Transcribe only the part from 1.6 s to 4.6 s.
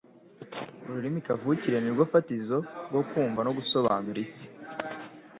ni rwo fatizo ryo kumva no gusobanura isi